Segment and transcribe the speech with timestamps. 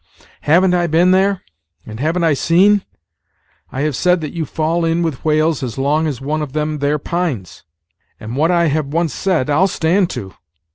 [0.49, 1.43] "Haven't I been there,
[1.85, 2.83] and haven't I seen?
[3.71, 6.79] I have said that you fall in with whales as long as one of them
[6.79, 7.63] there pines:
[8.19, 10.33] and what I have once said I'll stand to!"